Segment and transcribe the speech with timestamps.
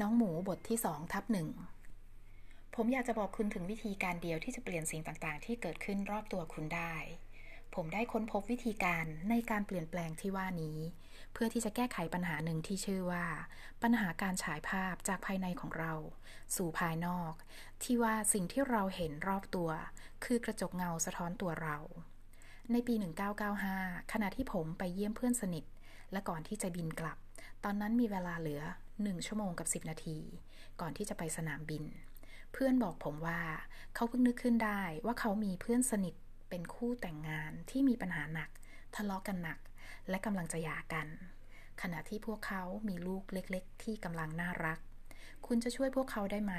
[0.00, 1.48] น้องหมูบทที่สองทับหนึ่ง
[2.74, 6.94] ผมอยากจะบอกคุณถึงวิธีการเดียวที่จะเปลี่ยนสิ่งต่างๆ ที่เกิดขึ้นรอบตัวคุณได้
[7.74, 10.78] ผมได้ค้นพบวิธีการในการเปลี่ยนแปลงที่ว่านี้
[11.32, 13.26] เพื่อที่จะแก้ไขปัญหาหนึ่งที่ชื่อว่า
[13.82, 15.92] ปัญหาการฉายภาพจากภายในของเรา
[16.56, 17.32] สู่ภายนอก
[17.82, 19.70] ที่ว่าสิ่งที่เราเห็นรอบตัว
[20.24, 21.76] คือกระจกเงาสะท้อนตัวเรา
[22.72, 22.94] ในปี
[23.52, 25.64] 1995 ขณะที่ผมไปเยี่ยมเพื่อนสนิท
[26.12, 27.18] และก่อนที่จะบินกลับ
[27.64, 28.62] ตอนนั้นมีเวลาเหลือ
[29.06, 30.18] 1 ชั่วโมงกับ 10 นาที
[30.80, 31.84] ก่อนที่จะไปสนามบิน
[32.52, 33.40] เพื่อนบอกผมว่า
[33.94, 36.14] เขาเพิ่งนึกขึ้นได้ว่าเขามีเพื่อนสนิท
[36.50, 38.50] เป็นคู่แต่งงานที่มีปัญหาหนัก
[38.94, 39.58] ทะเลาะกันหนัก
[40.08, 41.06] และกำลังจะหย่ากัน
[41.82, 44.78] ขณะที่พวกเขามีลูกเล็กๆ ที่กำลังน่ารัก
[45.46, 46.54] คุณจะช่วยพวกเขาได้ไหม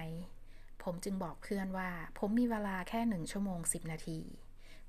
[0.84, 4.20] ผมจึงบอกเพื่อนว่า ผมมีเวลาแค่หนึ่งชั่วโมง 10 นาที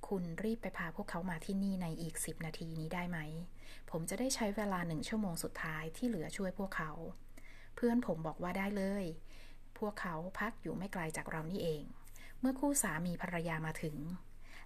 [0.08, 3.18] คุณรีบไปพาพวกเขามาที่นี่ในอีก 10 นาทีนี้ได้ไหม
[3.90, 6.92] ผมจะได้ใช้เวลาหนึ่งชั่วโมงสุดท้ายที่เหลือช่วยพวกเขา
[7.84, 9.04] พื่อนผมบอกว่าได้เลย
[9.78, 11.82] พวกเขาพักอยู่ไม่ไกลจากเรานี่เอง
[12.40, 13.96] เมื่อคู่สามีภรรยามาถึง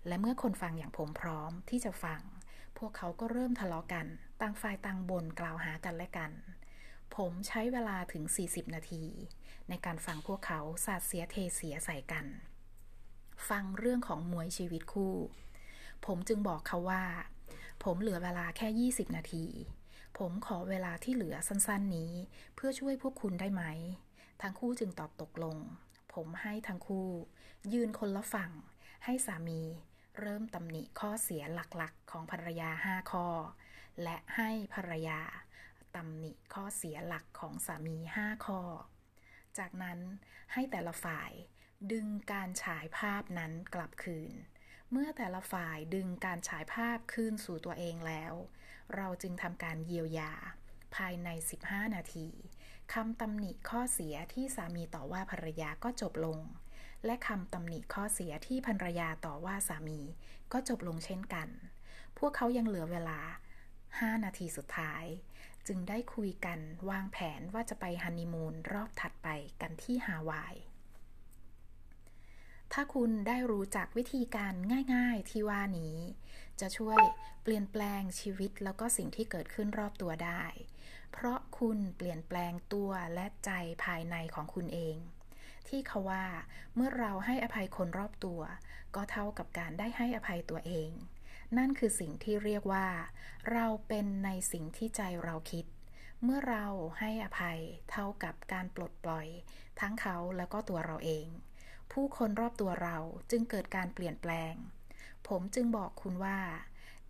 [0.06, 2.20] และเมื่อคนฟังอย่างผมพร้อมที่จะฟัง
[2.78, 4.06] พวกเขาก็เริ่มทะเลาะกัน
[4.40, 6.32] ต่างฝ่ายต่างบนกล่าวหากันและกัน
[7.16, 9.04] ผมใช้เวลาถึง 40 นาที
[9.68, 12.26] ในการฟังพวกเขาสาดเสียเทเสียใส่กัน
[13.48, 15.14] ฟังเรื่องของมวยชีวิตคู่
[16.06, 17.04] ผมจึงบอกเขาว่า
[17.84, 19.46] ผมเหลือเวลาแค่ 20 นาที
[20.18, 22.12] ผมขอเวลาที่เหลือสั้นๆนี้
[22.54, 23.62] เพื่อช่วยพวกคุณได้ไหม
[24.42, 25.56] ทั้งคู่จึงตอบตกลง
[26.14, 27.08] ผมให้ทั้งคู่
[27.72, 28.52] ยืนคนละฝั่ง
[29.04, 29.60] ให้สามี
[30.20, 33.28] เริ่มตำหนิข้อเสียหลักๆ ของภรรยาห้าข้อ
[34.02, 35.20] และให้ภรรยา
[35.94, 38.60] ตำหนิข้อเสียหลักของสามีห้าข้อ
[39.58, 39.98] จากนั้น
[40.52, 41.30] ให้แต่ละฝ่าย
[41.92, 44.32] ดึงการฉายภาพนั้นกลับคืน
[44.96, 48.34] เมื่อแต่ละฝ่ายดึงการฉายภาพคืนสู่ตัวเองแล้ว
[48.96, 50.32] เราจึงทำการเยียวยา
[50.96, 51.28] ภายใน
[51.62, 52.28] 15 นาที
[52.94, 56.38] คำตำหนิข้อเสียที่สามีต่อว่าภรรยาก็จบลง
[57.04, 60.00] และคำตำหนิข้อเสียที่ภรรยาต่อว่าสามี
[60.52, 61.48] ก็จบลงเช่นกัน
[62.18, 63.20] พวกเขายังเหลือเวลา
[63.72, 65.04] 5 นาทีสุดท้าย
[65.66, 66.58] จึงได้คุยกัน
[66.90, 69.28] วางแผนว่าจะไปฮันนีมูนรอบถัดไป
[69.60, 70.56] กันที่ฮาวาย
[72.72, 74.54] ถ้าคุณได้รู้จักวิธีการ
[74.94, 75.96] ง่ายๆที่ว่านี้
[76.60, 77.00] จะช่วย
[77.42, 80.44] เปลี่ยนแปลงชีวิตแล้วก็สิ่งที่เกิดขึ้นรอบตัวได้
[81.12, 83.50] เพราะคุณเปลี่ยนแปลงตัวและใจ
[83.84, 84.96] ภายในของคุณเอง
[85.68, 86.26] ที่เขาว่า
[86.74, 88.40] เมื่อเราให้อภัยคนรอบตัว
[88.94, 90.90] ก็เท่ากับการได้ให้อภัยตัวเอง
[91.58, 92.86] นั่นคือสิ่งที่เรียกว่า
[93.52, 95.64] เราเป็นในสิ่งที่ใจเราคิด
[96.22, 96.66] เมื่อเรา
[96.98, 97.60] ให้อภัย
[97.90, 99.26] เท่ากับการปลดปล่อย
[99.80, 101.26] ทั้งเขาแล้วก็ตัวเราเอง
[101.94, 102.96] ผู้คนรอบตัวเรา
[103.30, 104.54] จึงเกิดการเปลี่ยนแปลง
[105.28, 106.38] ผมจึงบอกคุณว่า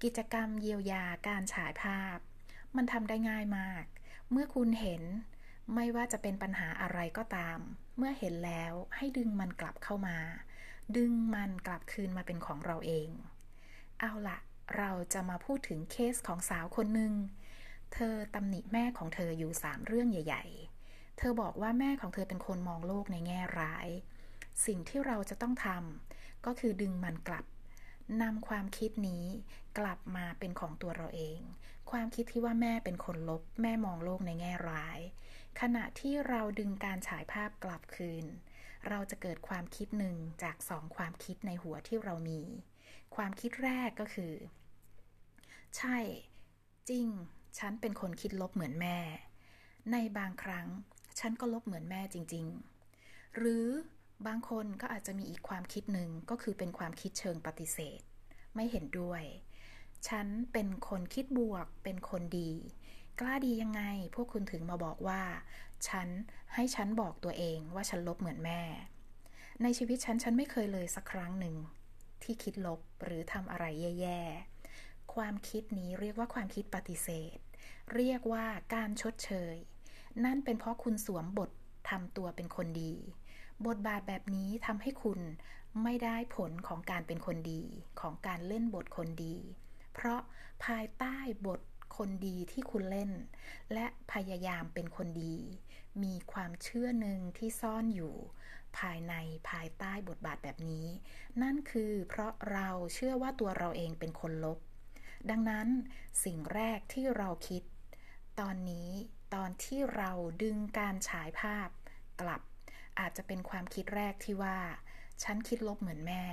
[0.03, 2.19] กิจกรรมเยียวยาการฉายภาพ
[2.77, 3.85] มันทำได้ง่ายมาก
[4.31, 5.03] เมื่อคุณเห็น
[5.75, 7.59] ไม่ว่าจะเป็นปัญหาอะไรก็ตาม
[7.99, 10.19] เมื่อเห็นแล้วให้ดึงมันกลับเข้ามา
[10.97, 13.09] ดึงมันกลับคืนมาเป็นของเราเอง
[14.01, 14.39] เอาละ
[14.77, 17.13] เราจะมาพูดถึงเคสของสาวคนหนึ่ง
[17.95, 20.45] เธอตำหนิแม่ของเธออยู่สามเรื่องใหญ่
[20.81, 23.89] ๆ เธอบอกว่าแม่ของเธอเป็นคนมองโลกในแง่ร้าย
[24.67, 27.45] สิ่งที่เราจะต้องทำก็คือดึงมันกลับ
[28.23, 29.25] นำความคิดนี้
[29.79, 31.41] กลับมาเป็นของตัวเราเอง
[31.91, 34.99] ความคิดที่ว่าแม่เป็นคนลบ แม่มองโลกในแง่ร้าย
[35.61, 38.25] ขณะที่เราดึงการฉายภาพกลับคืน
[38.89, 42.41] เราจะเกิดความคิดหนึ่งจากสองความคิดในหัวที่เรามี
[43.17, 44.35] ความคิดแรกก็คือ
[45.77, 45.99] ใช่
[46.91, 47.07] จริง
[47.59, 48.99] ฉันเป็นคนคิดลบเหมือนแม่
[49.93, 50.67] ในบางครั้ง
[51.19, 52.47] ฉันก็ลบเหมือนแม่จริง
[52.93, 53.67] ๆ หรือ
[54.27, 58.01] บางคนก็อาจจะมีอีกความคิดหนึ่งก็คือเป็นความคิดเชิงปฏิเสธ
[58.55, 59.23] ไม่เห็นด้วย
[60.09, 62.53] ฉันเป็นคนคิดบวก เป็นคนดี
[63.21, 63.83] กล้าดียังไง
[64.15, 65.23] พวกคุณถึงมาบอกว่า
[65.89, 66.09] ฉัน
[66.55, 68.61] ให้ฉันบอกตัวเองว่าฉันลบเหมือนแม่
[69.63, 71.57] ในชีวิตฉันฉันไม่เคยเลยสักครั้งหนึ่ง
[72.23, 73.65] ที่คิดลบหรือทำอะไร
[74.01, 77.39] แย่ๆ ความคิดนี้เรียกว่าความคิดปฏิเสธ
[77.95, 79.55] เรียกว่าการชดเชย
[80.25, 81.51] นั่นเป็นเพราะคุณสวมบท
[81.91, 82.95] ทำตัวเป็นคนดี
[83.67, 85.21] บทบาทแบบนี้ทำให้คุณ
[85.83, 87.63] ไม่ได้ผลของการเป็นคนดี
[88.01, 89.37] ของการเล่นบทคนดี
[89.95, 90.21] เพราะ
[90.65, 91.17] ภายใต้
[91.47, 91.61] บท
[91.97, 93.11] คนดีที่คุณเล่น
[93.73, 95.37] และพยายามเป็นคนดี
[96.03, 98.15] มีความเชื่อหนึ่งที่ซ่อนอยู่
[98.79, 99.15] ภายใน
[99.51, 100.87] ภายใต้บทบาทแบบนี้
[101.43, 104.59] นั่นคือเพราะเราเชื่อว่าตัวเราเองเป็นคนลบ
[105.31, 105.69] ดังนั้น
[106.25, 107.63] สิ่งแรกที่เราคิด
[108.41, 108.91] ตอนนี้
[109.35, 110.11] ตอนที่เรา
[110.43, 111.69] ดึงการฉายภาพ
[112.21, 112.43] กลับ
[113.01, 114.59] อาจจะเป็นความคิดแรกที่ว่า
[115.23, 116.25] ฉันคิดลบเหมือนแม่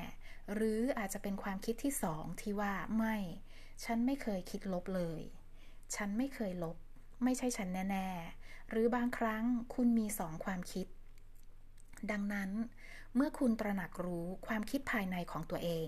[0.53, 3.15] หรืออาจจะเป็นความคิดที่สองที่ว่าไม่
[3.85, 5.21] ฉันไม่เคยคิดลบเลย
[5.95, 6.77] ฉันไม่เคยลบ
[7.23, 8.09] ไม่ใช่ฉันแน่
[8.69, 9.43] หรือบางครั้ง
[9.73, 10.87] คุณมีสองความคิด
[12.11, 12.51] ดังนั้น
[13.15, 15.87] เมื่อคุณตระหนักรู้ความคิดภายในของตัวเอง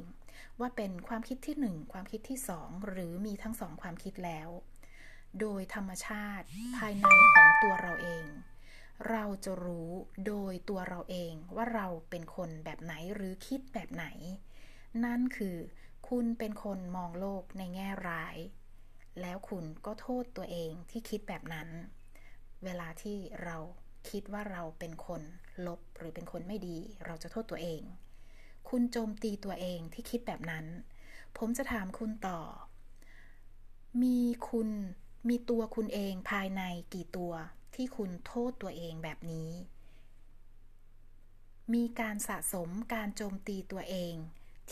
[0.59, 4.49] ว่าเป็นความคิดที่หนึ่งความคิดที่สองหรือมีทั้งสองความคิดแล้ว
[5.39, 6.45] โดยธรรมชาติ
[6.77, 8.25] ภายในของตัวเราเอง
[9.09, 9.89] เราจะรู้
[10.27, 14.05] โดยตัวเราเองว่าเราเป็นคนแบบไหนหรือคิดแบบไหน
[15.05, 15.57] นั่นคือ
[16.09, 18.37] คุณเป็นคนมองโลกในแง่ร้าย
[19.21, 21.69] แล้วคุณก็โทษตัวเองที่คิดแบบนั้น
[22.63, 23.57] เวลาที่เรา
[24.09, 25.21] คิดว่าเราเป็นคน
[25.67, 27.81] ลบหรือเป็นคนไม่ดี เราจะโทษตัวเอง
[28.69, 30.65] คุณโจมตีตัวเองที่คิดแบบนั้น
[31.37, 32.41] ผมจะถามคุณต่อ
[34.01, 34.17] มี
[34.49, 34.69] คุณ
[35.29, 36.61] มีตัวคุณเองภายใน
[36.93, 37.33] กี่ตัว
[37.75, 39.51] ที่คุณโทษตัวเองแบบนี้
[41.73, 44.13] มีการสะสมการโจมตีตัวเอง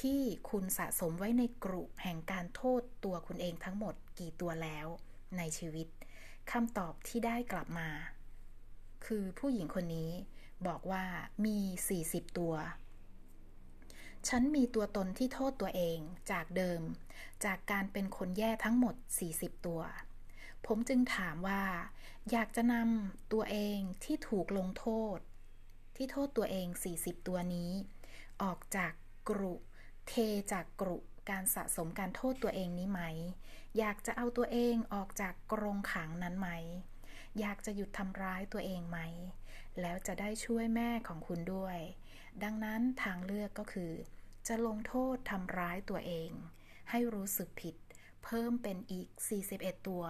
[0.01, 4.87] ที่คุณสะสมไว้ในกรุแห่งการโทษตัวคุณเองทั้งหมดกี่ตัวแล้ว
[5.37, 5.87] ในชีวิต
[6.51, 7.89] คำตอบที่ได้กลับมา
[9.05, 10.11] คือผู้หญิงคนนี้
[10.67, 11.05] บอกว่า
[11.45, 11.57] มี
[11.97, 12.55] 40 ตัว
[14.27, 15.99] ฉันมีตัวตนที่โทษตัวเอง
[16.31, 16.81] จากเดิม
[17.45, 18.95] จากการเป็นคนแย่ทั้งหมด
[19.31, 19.81] 40 ตัว
[20.65, 21.63] ผมจึงถามว่า
[22.31, 24.85] อยากจะนำตัวเองที่ถูกลงโท
[25.15, 25.17] ษ
[25.95, 26.67] ที่โทษตัวเอง
[26.97, 27.71] 40 ตัวนี้
[28.43, 28.93] ออกจาก
[29.29, 29.53] กรุ
[30.07, 30.13] เท
[30.51, 30.97] จากกรุ
[31.29, 33.01] การสะสมการโทษตัวเองนี้ไหม
[33.77, 36.49] อยากจะเอาตัวเองออกจากกรงขังนั้นไหม
[37.39, 38.99] อยากจะหยุดทำร้ายตัวเองไหม
[39.81, 41.77] แล้วจะได้ช่วยแม่ของคุณด้วย
[42.43, 43.93] ดังนั้นทางเลือกก็คือ
[44.47, 46.29] จะลงโทษทำร้ายตัวเอง
[46.89, 47.75] ให้รู้สึกผิด
[48.23, 49.07] เพิ่มเป็นอีก
[49.47, 50.03] 41 ตัว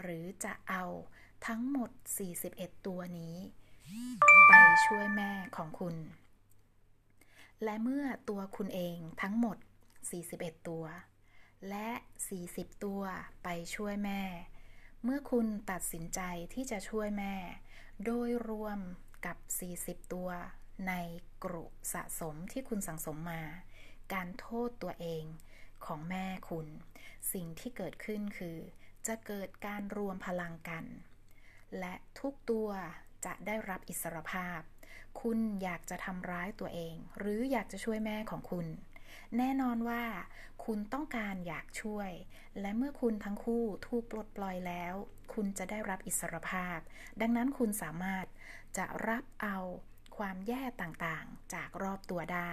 [0.00, 0.84] หรือจะเอา
[1.46, 1.90] ทั้งหมด
[2.38, 3.36] 41 ตัวนี้
[4.48, 4.52] ไป
[4.86, 5.96] ช่วยแม่ของคุณ
[7.64, 9.56] และเมื่อตัวคุณเองทั้งหมด
[10.12, 10.84] 41 ตัว
[11.68, 11.88] และ
[12.36, 13.02] 40 ตัว
[13.42, 14.22] ไปช่วยแม่
[15.04, 16.20] เมื่อคุณตัดสินใจ
[16.54, 17.34] ที่จะช่วยแม่
[18.04, 18.78] โดยรวม
[19.26, 19.36] กับ
[19.76, 20.28] 40 ตัว
[20.88, 20.92] ใน
[21.44, 23.42] กรุสะสมที่คุณสังสมมา
[24.12, 25.24] การโทษตัวเอง
[25.86, 26.66] ของแม่คุณ
[27.32, 28.58] สิ่งที่เกิดขึ้นคือ
[29.06, 30.84] จะเกิดการรวมพลังกัน
[31.78, 32.68] และทุกตัว
[33.24, 34.60] จะได้รับอิสรภาพ
[35.20, 38.66] คุณอยากจะทำร้ายตัวเอง หรืออยากจะช่วยแม่ของคุณ
[39.38, 40.04] แน่นอนว่า
[40.64, 42.10] คุณต้องการอยากช่วย
[42.60, 44.94] และเมื่อคุณทั้งคู่ถูกปลดปล่อยแล้ว
[45.34, 46.78] คุณจะได้รับอิสรภาพ
[47.20, 48.26] ดังนั้นคุณสามารถ
[48.76, 49.58] จะรับเอา
[50.16, 52.52] ความแย่ต่างๆ จากรอบตัวได้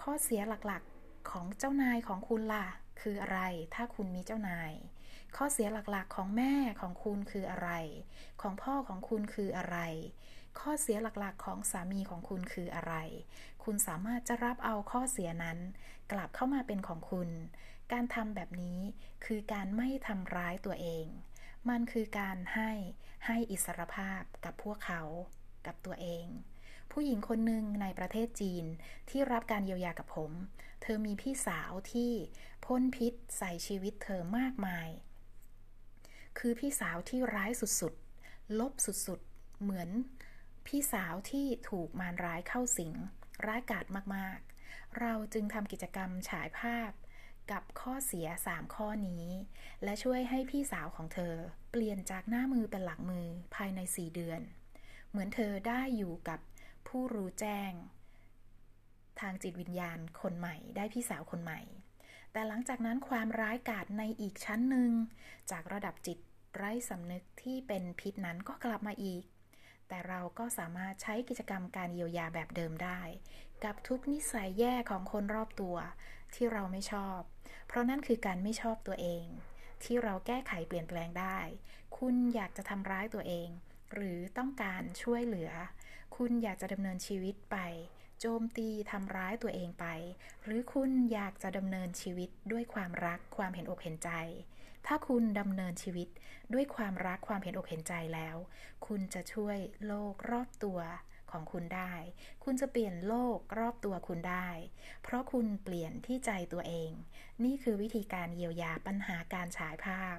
[0.00, 2.66] ข้อเสียหลักๆของเจ้านายของคุณล่ะ
[3.00, 3.40] คืออะไร
[3.74, 4.72] ถ้าคุณมีเจ้านาย
[5.36, 7.70] ข้อเสียหลักๆ ของแม่ของคุณคืออะไร
[8.42, 9.78] ของพ่อของคุณคืออะไร
[10.60, 12.94] ข้อเสียหลักๆ ของสามีของคุณคืออะไร
[13.64, 15.58] คุณสามารถจะรับเอาข้อเสียนั้น
[16.12, 17.30] กลับเข้ามาเป็นของคุณ
[17.92, 18.80] การทำแบบนี้
[19.24, 21.06] คือการไม่ทำร้ายตัวเอง
[21.68, 22.70] มันคือการให้
[23.26, 25.02] ให้อิสรภาพกับพวกเขา
[25.66, 26.26] กับตัวเอง
[26.92, 28.64] ผู้หญิงคนหนึ่งในประเทศจีน
[29.10, 30.32] ที่รับการเยียวยากับผม
[30.82, 32.12] เธอมีพี่สาวที่
[32.64, 34.88] พ่นพิษใส่ชีวิตเธอมากมาย
[36.38, 38.72] คือพี่สาวที่ร้ายสุดๆ ลบ
[39.06, 39.90] สุดๆ เหมือน
[40.66, 42.92] พี่สาวที่ถูกมารร้ายเข้าสิง
[43.46, 46.90] ร้ายกาจมากๆ เราจึงทำกิจกรรมฉายภาพ
[47.50, 49.26] กับข้อเสีย 3 ข้อนี้
[49.82, 51.34] และช่วยให้พี่สาวของเธอ
[51.70, 54.40] เปลี่ยนจากหน้ามือเป็นหลังมือภายใน 4 เดือน
[55.08, 56.40] เหมือนเธอได้อยู่กับ
[56.88, 57.72] ผู้รู้แจ้ง
[59.20, 61.60] ทางจิตวิญญาณคนใหม่ได้พี่สาวคนใหม่
[62.32, 64.90] แต่หลังจากนั้นความร้ายกาจในอีกชั้นหนึ่ง
[65.50, 66.18] จากระดับจิต
[66.56, 69.24] ไร้สำนึกที่เป็นพิษนั้นก็กลับมาอีก
[69.88, 73.00] แต่เราก็สามารถใช้กิจกรรมการเยียวยาแบบเดิมได้
[73.64, 75.76] กับทุกนิสัยแย่ของคนรอบตัว
[76.34, 77.20] ที่เราไม่ชอบ
[77.66, 79.24] เพราะนั่นคือการไม่ชอบตัวเอง
[79.84, 81.38] ที่เราแก้ไขเปลี่ยนแปลงได้
[81.98, 83.48] คุณอยากจะทำร้ายตัวเอง
[83.92, 85.50] หรือต้องการช่วยเหลือ
[86.16, 87.56] คุณอยากจะดำเนินชีวิตไป
[88.20, 89.86] โจมตีทำร้ายตัวเองไป
[90.44, 94.10] หรือคุณอยากจะดำเนินชีวิตด้วยความรักความเห็นอกเห็นใจ
[94.86, 96.08] ถ้าคุณดำเนินชีวิต
[96.52, 98.36] ด้วยความรักความเห็นอกเห็นใจแล้ว
[98.86, 100.78] คุณจะช่วยโลกรอบตัว
[101.30, 101.94] ของคุณได้
[102.44, 104.48] คุณจะเปลี่ยนโลกรอบตัวคุณได้
[105.02, 106.90] เพราะคุณเปลี่ยนที่ใจตัวเอง
[107.44, 110.18] นี่คือวิธีการเยียวยาปัญหาการฉายภาพ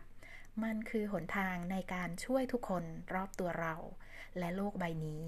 [0.63, 3.75] มันคือหนทางในการช่วยทุกคนรอบตัวเรา
[4.39, 5.23] และโลกใบนี้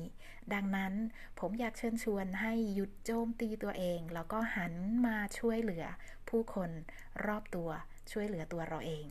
[0.53, 0.93] ดังนั้น
[1.39, 4.73] ผมอยากเชิญชวนให้หยุดโจมตีตัวเอง แล้วก็หัน
[5.05, 5.85] มาช่วยเหลือ
[6.29, 6.69] ผู้คน
[7.25, 7.69] รอบตัว
[8.11, 9.07] ช่วยเหลือตัวเราเอง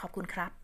[0.00, 0.59] ขอบคุณครับ